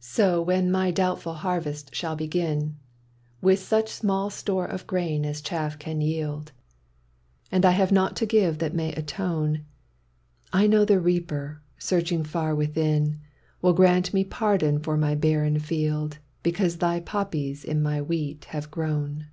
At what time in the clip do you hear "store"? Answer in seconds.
4.30-4.64